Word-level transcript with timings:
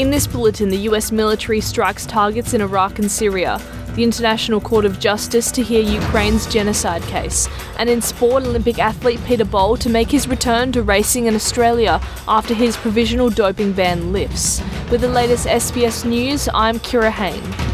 In 0.00 0.08
this 0.08 0.26
bulletin, 0.26 0.70
the 0.70 0.88
US 0.88 1.12
military 1.12 1.60
strikes 1.60 2.06
targets 2.06 2.54
in 2.54 2.62
Iraq 2.62 2.98
and 2.98 3.12
Syria, 3.12 3.60
the 3.96 4.02
International 4.02 4.58
Court 4.58 4.86
of 4.86 4.98
Justice 4.98 5.50
to 5.50 5.62
hear 5.62 5.82
Ukraine's 5.82 6.46
genocide 6.46 7.02
case, 7.02 7.50
and 7.78 7.90
in 7.90 8.00
sport, 8.00 8.44
Olympic 8.44 8.78
athlete 8.78 9.20
Peter 9.26 9.44
Bol 9.44 9.76
to 9.76 9.90
make 9.90 10.10
his 10.10 10.26
return 10.26 10.72
to 10.72 10.82
racing 10.82 11.26
in 11.26 11.34
Australia 11.34 12.00
after 12.26 12.54
his 12.54 12.78
provisional 12.78 13.28
doping 13.28 13.74
ban 13.74 14.10
lifts. 14.10 14.62
With 14.90 15.02
the 15.02 15.08
latest 15.08 15.46
SBS 15.46 16.06
news, 16.06 16.48
I'm 16.54 16.78
Kira 16.78 17.10
Hain. 17.10 17.69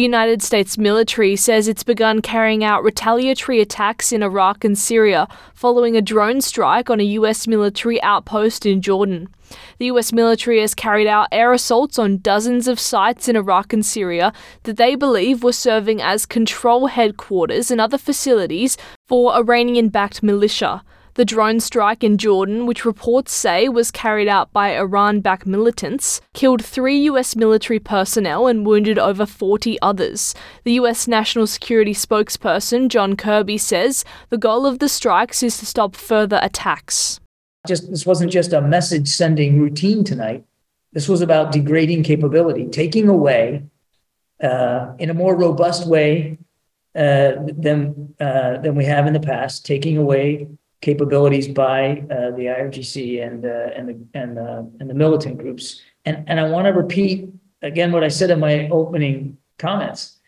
United 0.00 0.42
States 0.42 0.78
military 0.78 1.36
says 1.36 1.68
it's 1.68 1.82
begun 1.82 2.22
carrying 2.22 2.64
out 2.64 2.82
retaliatory 2.82 3.60
attacks 3.60 4.12
in 4.12 4.22
Iraq 4.22 4.64
and 4.64 4.78
Syria 4.78 5.28
following 5.54 5.96
a 5.96 6.02
drone 6.02 6.40
strike 6.40 6.90
on 6.90 7.00
a 7.00 7.04
US 7.18 7.46
military 7.46 8.02
outpost 8.02 8.64
in 8.64 8.82
Jordan. 8.82 9.28
The 9.78 9.86
US 9.86 10.12
military 10.12 10.60
has 10.60 10.74
carried 10.74 11.06
out 11.06 11.28
air 11.32 11.52
assaults 11.52 11.98
on 11.98 12.18
dozens 12.18 12.68
of 12.68 12.78
sites 12.78 13.28
in 13.28 13.36
Iraq 13.36 13.72
and 13.72 13.84
Syria 13.84 14.32
that 14.62 14.76
they 14.76 14.94
believe 14.94 15.42
were 15.42 15.52
serving 15.52 16.00
as 16.00 16.26
control 16.26 16.86
headquarters 16.86 17.70
and 17.70 17.80
other 17.80 17.98
facilities 17.98 18.76
for 19.08 19.34
Iranian 19.34 19.88
backed 19.88 20.22
militia. 20.22 20.82
The 21.14 21.24
drone 21.24 21.60
strike 21.60 22.04
in 22.04 22.18
Jordan, 22.18 22.66
which 22.66 22.84
reports 22.84 23.32
say 23.32 23.68
was 23.68 23.90
carried 23.90 24.28
out 24.28 24.52
by 24.52 24.76
Iran 24.76 25.20
backed 25.20 25.46
militants, 25.46 26.20
killed 26.34 26.64
three 26.64 26.98
US 27.02 27.34
military 27.34 27.78
personnel 27.80 28.46
and 28.46 28.64
wounded 28.64 28.98
over 28.98 29.26
40 29.26 29.80
others. 29.82 30.34
The 30.64 30.72
US 30.74 31.08
National 31.08 31.46
Security 31.46 31.94
spokesperson, 31.94 32.88
John 32.88 33.16
Kirby, 33.16 33.58
says 33.58 34.04
the 34.28 34.38
goal 34.38 34.66
of 34.66 34.78
the 34.78 34.88
strikes 34.88 35.42
is 35.42 35.58
to 35.58 35.66
stop 35.66 35.96
further 35.96 36.38
attacks. 36.42 37.18
Just 37.66 37.90
this 37.90 38.06
wasn't 38.06 38.30
just 38.30 38.52
a 38.52 38.60
message 38.60 39.08
sending 39.08 39.60
routine 39.60 40.04
tonight. 40.04 40.44
This 40.92 41.08
was 41.08 41.20
about 41.20 41.52
degrading 41.52 42.04
capability, 42.04 42.66
taking 42.68 43.08
away 43.08 43.64
uh, 44.42 44.92
in 44.98 45.10
a 45.10 45.14
more 45.14 45.36
robust 45.36 45.86
way 45.86 46.38
uh, 46.94 47.32
than 47.46 48.14
uh, 48.18 48.58
than 48.58 48.74
we 48.74 48.84
have 48.84 49.06
in 49.06 49.12
the 49.12 49.20
past, 49.20 49.66
taking 49.66 49.96
away 49.96 50.48
capabilities 50.80 51.46
by 51.48 52.02
uh, 52.10 52.30
the 52.36 52.46
IRGC 52.46 53.26
and 53.26 53.44
uh, 53.44 53.70
and 53.76 53.88
the 53.88 54.18
and 54.18 54.38
and 54.80 54.90
the 54.90 54.94
militant 54.94 55.38
groups. 55.38 55.80
And 56.04 56.24
and 56.28 56.40
I 56.40 56.48
want 56.48 56.66
to 56.66 56.72
repeat 56.72 57.28
again 57.62 57.92
what 57.92 58.04
I 58.04 58.08
said 58.08 58.30
in 58.30 58.40
my 58.40 58.68
opening 58.70 59.36
comments. 59.58 60.18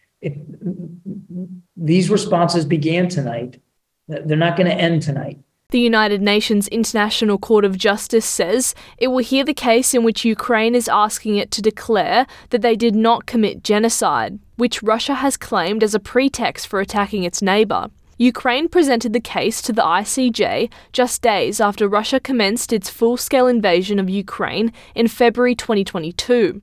These 1.76 2.10
responses 2.10 2.64
began 2.64 3.08
tonight, 3.08 3.60
they're 4.06 4.36
not 4.36 4.56
going 4.56 4.68
to 4.68 4.74
end 4.74 5.02
tonight. 5.02 5.40
The 5.70 5.80
United 5.80 6.20
Nations 6.20 6.68
International 6.68 7.38
Court 7.38 7.64
of 7.64 7.78
Justice 7.78 8.26
says 8.26 8.74
it 8.98 9.08
will 9.08 9.24
hear 9.24 9.42
the 9.42 9.54
case 9.54 9.94
in 9.94 10.04
which 10.04 10.22
Ukraine 10.22 10.74
is 10.74 10.86
asking 10.86 11.36
it 11.36 11.50
to 11.52 11.62
declare 11.62 12.26
that 12.50 12.60
they 12.60 12.76
did 12.76 12.94
not 12.94 13.24
commit 13.24 13.64
genocide, 13.64 14.38
which 14.56 14.82
Russia 14.82 15.14
has 15.14 15.38
claimed 15.38 15.82
as 15.82 15.94
a 15.94 15.98
pretext 15.98 16.66
for 16.66 16.78
attacking 16.80 17.24
its 17.24 17.40
neighbour. 17.40 17.88
Ukraine 18.18 18.68
presented 18.68 19.12
the 19.12 19.20
case 19.20 19.62
to 19.62 19.72
the 19.72 19.82
ICJ 19.82 20.70
just 20.92 21.22
days 21.22 21.60
after 21.60 21.88
Russia 21.88 22.20
commenced 22.20 22.72
its 22.72 22.90
full 22.90 23.16
scale 23.16 23.46
invasion 23.46 23.98
of 23.98 24.10
Ukraine 24.10 24.72
in 24.94 25.08
February 25.08 25.54
2022. 25.54 26.60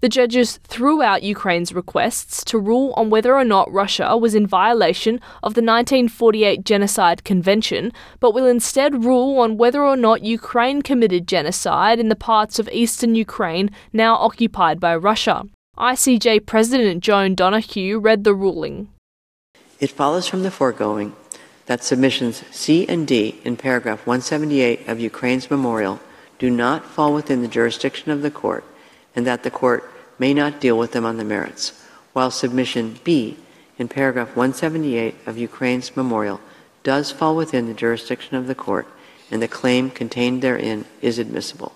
The 0.00 0.08
judges 0.08 0.58
threw 0.64 1.00
out 1.00 1.22
Ukraine's 1.22 1.72
requests 1.72 2.42
to 2.46 2.58
rule 2.58 2.92
on 2.96 3.08
whether 3.08 3.36
or 3.36 3.44
not 3.44 3.70
Russia 3.70 4.16
was 4.16 4.34
in 4.34 4.48
violation 4.48 5.20
of 5.44 5.54
the 5.54 5.62
1948 5.62 6.64
Genocide 6.64 7.22
Convention, 7.22 7.92
but 8.18 8.34
will 8.34 8.46
instead 8.46 9.04
rule 9.04 9.38
on 9.38 9.56
whether 9.56 9.84
or 9.84 9.96
not 9.96 10.24
Ukraine 10.24 10.82
committed 10.82 11.28
genocide 11.28 12.00
in 12.00 12.08
the 12.08 12.16
parts 12.16 12.58
of 12.58 12.68
eastern 12.72 13.14
Ukraine 13.14 13.70
now 13.92 14.16
occupied 14.16 14.80
by 14.80 14.96
Russia. 14.96 15.44
ICJ 15.78 16.46
President 16.46 17.02
Joan 17.02 17.34
Donoghue 17.34 17.98
read 17.98 18.24
the 18.24 18.34
ruling. 18.34 18.91
It 19.82 19.90
follows 19.90 20.28
from 20.28 20.44
the 20.44 20.52
foregoing 20.52 21.16
that 21.66 21.82
submissions 21.82 22.44
C 22.52 22.86
and 22.86 23.04
D 23.04 23.40
in 23.42 23.56
paragraph 23.56 24.06
178 24.06 24.86
of 24.86 25.00
Ukraine's 25.00 25.50
memorial 25.50 25.98
do 26.38 26.50
not 26.50 26.86
fall 26.86 27.12
within 27.12 27.42
the 27.42 27.48
jurisdiction 27.48 28.12
of 28.12 28.22
the 28.22 28.30
court 28.30 28.62
and 29.16 29.26
that 29.26 29.42
the 29.42 29.50
court 29.50 29.82
may 30.20 30.34
not 30.34 30.60
deal 30.60 30.78
with 30.78 30.92
them 30.92 31.04
on 31.04 31.16
the 31.16 31.24
merits, 31.24 31.84
while 32.12 32.30
submission 32.30 33.00
B 33.02 33.36
in 33.76 33.88
paragraph 33.88 34.36
178 34.36 35.16
of 35.26 35.36
Ukraine's 35.36 35.96
memorial 35.96 36.40
does 36.84 37.10
fall 37.10 37.34
within 37.34 37.66
the 37.66 37.74
jurisdiction 37.74 38.36
of 38.36 38.46
the 38.46 38.54
court 38.54 38.86
and 39.32 39.42
the 39.42 39.48
claim 39.48 39.90
contained 39.90 40.42
therein 40.42 40.84
is 41.00 41.18
admissible. 41.18 41.72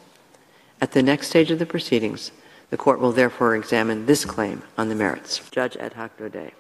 At 0.81 0.93
the 0.93 1.03
next 1.03 1.27
stage 1.27 1.51
of 1.51 1.59
the 1.59 1.67
proceedings, 1.67 2.31
the 2.71 2.77
court 2.77 3.01
will 3.01 3.11
therefore 3.11 3.57
examine 3.57 4.07
this 4.07 4.25
claim 4.25 4.63
on 4.79 4.91
the 4.91 4.95
merits. 4.95 5.41
Judge 5.51 5.77
Ad 5.79 5.95
hoc 5.95 6.17
Daudet. 6.17 6.53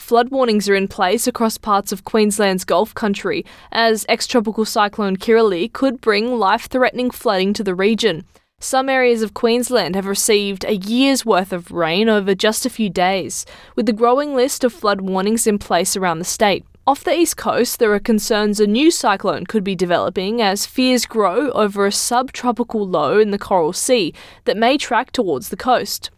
Flood 0.00 0.30
warnings 0.30 0.68
are 0.68 0.74
in 0.74 0.86
place 0.86 1.26
across 1.26 1.58
parts 1.58 1.90
of 1.90 2.04
Queensland's 2.04 2.64
Gulf 2.64 2.94
country 2.94 3.44
as 3.72 4.06
ex 4.08 4.26
tropical 4.26 4.64
cyclone 4.64 5.16
Kirrily 5.16 5.72
could 5.72 6.00
bring 6.00 6.38
life 6.38 6.66
threatening 6.66 7.10
flooding 7.10 7.52
to 7.54 7.64
the 7.64 7.74
region. 7.74 8.24
Some 8.60 8.88
areas 8.88 9.22
of 9.22 9.34
Queensland 9.34 9.94
have 9.94 10.06
received 10.06 10.64
a 10.64 10.76
year's 10.76 11.24
worth 11.24 11.52
of 11.52 11.70
rain 11.70 12.08
over 12.08 12.34
just 12.34 12.66
a 12.66 12.70
few 12.70 12.90
days, 12.90 13.46
with 13.76 13.86
the 13.86 13.92
growing 13.92 14.34
list 14.34 14.64
of 14.64 14.72
flood 14.72 15.00
warnings 15.00 15.46
in 15.46 15.58
place 15.58 15.96
around 15.96 16.18
the 16.18 16.24
state. 16.24 16.64
Off 16.86 17.04
the 17.04 17.14
east 17.14 17.36
coast, 17.36 17.78
there 17.78 17.92
are 17.92 18.00
concerns 18.00 18.60
a 18.60 18.66
new 18.66 18.90
cyclone 18.90 19.46
could 19.46 19.62
be 19.62 19.76
developing 19.76 20.40
as 20.40 20.64
fears 20.64 21.06
grow 21.06 21.50
over 21.50 21.86
a 21.86 21.92
subtropical 21.92 22.88
low 22.88 23.18
in 23.18 23.30
the 23.30 23.38
Coral 23.38 23.72
Sea 23.72 24.14
that 24.44 24.56
may 24.56 24.78
track 24.78 25.12
towards 25.12 25.50
the 25.50 25.56
coast. 25.56 26.10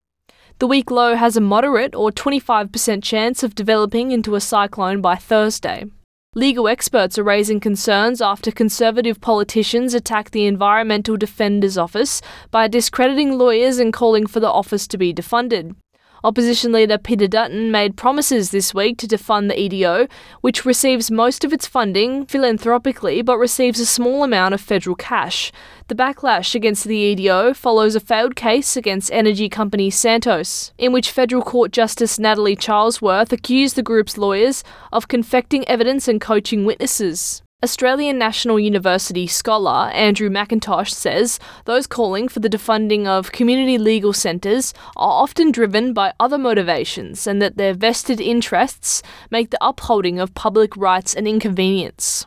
The 0.60 0.66
weak 0.66 0.91
low 0.91 1.15
has 1.16 1.38
a 1.38 1.41
moderate 1.41 1.94
or 1.94 2.10
25% 2.10 3.03
chance 3.03 3.43
of 3.43 3.54
developing 3.54 4.10
into 4.10 4.34
a 4.34 4.43
cyclone 4.43 5.00
by 5.00 5.16
Thursday. 5.16 5.87
Legal 6.34 6.69
experts 6.69 7.19
are 7.19 7.25
raising 7.25 7.60
concerns 7.60 8.21
after 8.21 8.50
Conservative 8.53 9.22
politicians 9.22 9.94
attacked 9.94 10.32
the 10.32 10.44
Environmental 10.44 11.16
Defender's 11.16 11.78
Office 11.78 12.21
by 12.50 12.69
discrediting 12.69 13.38
lawyers 13.38 13.78
and 13.78 13.91
calling 13.91 14.26
for 14.26 14.38
the 14.38 14.50
office 14.50 14.87
to 14.88 14.98
be 14.98 15.15
defunded. 15.15 15.76
Opposition 16.23 16.71
leader 16.73 16.99
Peter 16.99 17.27
Dutton 17.27 17.71
made 17.71 17.97
promises 17.97 18.51
this 18.51 18.75
week 18.75 18.99
to 18.99 19.07
defund 19.07 19.49
the 19.49 19.59
EDO, 19.59 20.07
which 20.43 20.67
receives 20.67 21.11
most 21.11 21.45
of 21.45 21.53
its 21.53 21.67
funding 21.67 22.27
philanthropically 22.27 23.23
but 23.23 23.39
receives 23.39 23.81
a 23.81 23.87
small 23.87 24.23
amount 24.23 24.53
of 24.53 24.61
federal 24.61 24.95
cash. 24.97 25.51
The 25.89 25.95
backlash 25.95 26.55
against 26.55 26.85
the 26.85 26.97
EDO 26.97 27.55
follows 27.55 27.95
a 27.95 28.01
failed 28.01 28.37
case 28.37 28.77
against 28.77 29.11
energy 29.13 29.49
company 29.49 29.89
Santos, 29.89 30.73
in 30.77 30.93
which 30.93 31.11
Federal 31.11 31.43
Court 31.43 31.73
Justice 31.73 32.19
Natalie 32.19 32.55
Charlesworth 32.55 33.33
accused 33.33 33.77
the 33.77 33.83
group's 33.83 34.19
lawyers 34.19 34.63
of 34.93 35.09
confecting 35.09 35.67
evidence 35.69 36.07
and 36.07 36.21
coaching 36.21 36.67
witnesses. 36.67 37.43
Australian 37.62 38.16
National 38.16 38.59
University 38.59 39.26
scholar 39.26 39.91
Andrew 39.93 40.31
Macintosh 40.31 40.94
says 40.94 41.38
those 41.66 41.87
calling 41.87 42.26
for 42.26 42.41
the 42.41 42.48
defunding 42.48 43.06
of 43.06 43.32
community 43.32 43.76
legal 43.76 44.15
centres 44.15 44.72
are 44.97 45.22
often 45.22 45.53
driven 45.53 45.93
by 45.93 46.15
other 46.19 46.38
motivations 46.38 47.26
and 47.26 47.43
that 47.43 47.59
their 47.59 47.75
vested 47.75 48.19
interests 48.19 49.03
make 49.31 49.50
the 49.50 49.59
upholding 49.60 50.19
of 50.19 50.34
public 50.34 50.75
rights 50.75 51.15
an 51.15 51.26
inconvenience. 51.26 52.25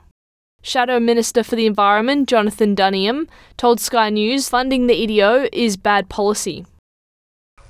Shadow 0.62 1.00
Minister 1.00 1.44
for 1.44 1.56
the 1.56 1.66
Environment 1.66 2.30
Jonathan 2.30 2.76
Duniam 2.76 3.28
told 3.58 3.80
Sky 3.80 4.12
News 4.12 4.48
funding 4.50 4.86
the 4.86 4.94
EDO 4.94 5.50
is 5.52 5.78
bad 5.78 6.10
policy. 6.10 6.64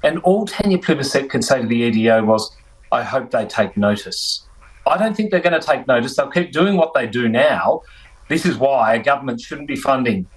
And 0.03 0.19
all 0.19 0.45
Tanya 0.45 0.79
Plibersek 0.79 1.29
could 1.29 1.45
say 1.45 1.61
to 1.61 1.67
the 1.67 1.83
EDO 1.83 2.25
was, 2.25 2.53
I 2.91 3.03
hope 3.03 3.31
they 3.31 3.45
take 3.45 3.77
notice. 3.77 4.45
I 4.85 4.97
don't 4.97 5.15
think 5.15 5.31
they're 5.31 5.39
going 5.39 5.59
to 5.59 5.65
take 5.65 5.87
notice. 5.87 6.15
They'll 6.15 6.29
keep 6.29 6.51
doing 6.51 6.75
what 6.75 6.93
they 6.93 7.07
do 7.07 7.29
now. 7.29 7.81
This 8.27 8.45
is 8.45 8.57
why 8.57 8.95
a 8.95 9.03
government 9.03 9.41
shouldn't 9.41 9.67
be 9.67 9.75
funding 9.75 10.27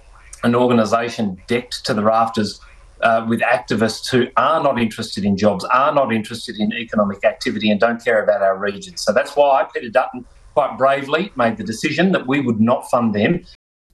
an 0.43 0.55
organisation 0.55 1.41
decked 1.47 1.85
to 1.85 1.93
the 1.93 2.03
rafters 2.03 2.59
uh, 3.01 3.25
with 3.27 3.41
activists 3.41 4.09
who 4.09 4.27
are 4.37 4.61
not 4.61 4.79
interested 4.79 5.23
in 5.23 5.37
jobs, 5.37 5.63
are 5.65 5.93
not 5.93 6.13
interested 6.13 6.57
in 6.57 6.73
economic 6.73 7.23
activity, 7.23 7.69
and 7.69 7.79
don't 7.79 8.03
care 8.03 8.23
about 8.23 8.41
our 8.41 8.57
region. 8.57 8.97
So 8.97 9.13
that's 9.13 9.35
why 9.35 9.67
Peter 9.73 9.89
Dutton 9.89 10.25
quite 10.53 10.77
bravely 10.77 11.31
made 11.35 11.57
the 11.57 11.63
decision 11.63 12.11
that 12.11 12.27
we 12.27 12.39
would 12.39 12.59
not 12.59 12.89
fund 12.89 13.13
them. 13.13 13.45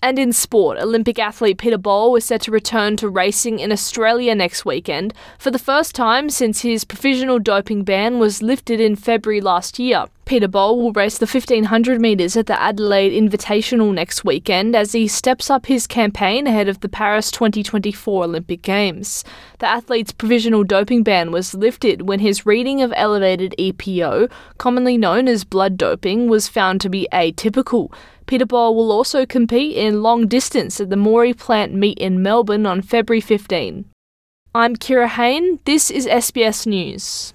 And 0.01 0.19
in 0.19 0.33
sport, 0.33 0.77
Olympic 0.79 1.17
athlete 1.17 1.57
Peter 1.57 1.77
Bol 1.77 2.15
is 2.17 2.25
set 2.25 2.41
to 2.41 2.51
return 2.51 2.97
to 2.97 3.07
racing 3.07 3.59
in 3.59 3.71
Australia 3.71 4.35
next 4.35 4.65
weekend 4.65 5.13
for 5.39 5.49
the 5.49 5.59
first 5.59 5.95
time 5.95 6.29
since 6.29 6.61
his 6.61 6.83
provisional 6.83 7.39
doping 7.39 7.83
ban 7.83 8.19
was 8.19 8.41
lifted 8.41 8.81
in 8.81 8.97
February 8.97 9.39
last 9.39 9.79
year. 9.79 10.07
Peter 10.25 10.47
Bol 10.47 10.77
will 10.81 10.93
race 10.93 11.17
the 11.17 11.25
1500 11.25 11.99
metres 11.99 12.37
at 12.37 12.45
the 12.45 12.59
Adelaide 12.61 13.11
Invitational 13.11 13.93
next 13.93 14.23
weekend 14.23 14.75
as 14.75 14.93
he 14.93 15.07
steps 15.07 15.49
up 15.49 15.65
his 15.65 15.87
campaign 15.87 16.47
ahead 16.47 16.69
of 16.69 16.79
the 16.79 16.87
Paris 16.87 17.29
2024 17.31 18.23
Olympic 18.23 18.61
Games. 18.61 19.23
The 19.59 19.67
athlete's 19.67 20.13
provisional 20.13 20.63
doping 20.63 21.03
ban 21.03 21.31
was 21.31 21.53
lifted 21.53 22.07
when 22.07 22.19
his 22.19 22.45
reading 22.45 22.81
of 22.81 22.93
elevated 22.95 23.53
EPO, 23.59 24.31
commonly 24.57 24.97
known 24.97 25.27
as 25.27 25.43
blood 25.43 25.77
doping, 25.77 26.29
was 26.29 26.47
found 26.47 26.79
to 26.81 26.89
be 26.89 27.07
atypical. 27.11 27.91
Peter 28.25 28.43
Peterborough 28.45 28.71
will 28.71 28.91
also 28.91 29.25
compete 29.25 29.75
in 29.75 30.01
long 30.01 30.27
distance 30.27 30.79
at 30.79 30.89
the 30.89 30.95
Maurie 30.95 31.33
Plant 31.33 31.73
Meet 31.73 31.99
in 31.99 32.21
Melbourne 32.21 32.65
on 32.65 32.81
February 32.81 33.21
15. 33.21 33.85
I'm 34.55 34.75
Kira 34.75 35.07
Hain. 35.07 35.59
This 35.65 35.91
is 35.91 36.07
SBS 36.07 36.65
News. 36.65 37.33